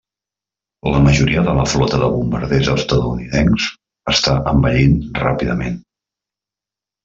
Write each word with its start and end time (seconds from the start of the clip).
La 0.93 1.01
majoria 1.07 1.43
de 1.47 1.53
la 1.57 1.65
flota 1.73 1.99
de 2.05 2.09
bombarders 2.15 2.71
estatunidencs 2.77 3.69
està 4.17 4.37
envellint 4.55 4.99
ràpidament. 5.23 5.81